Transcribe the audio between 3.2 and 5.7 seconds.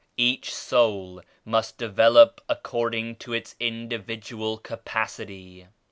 its individual capacity.